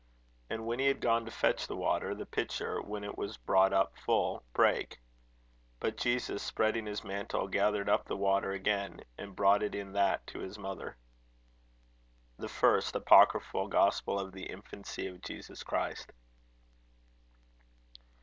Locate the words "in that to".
9.75-10.39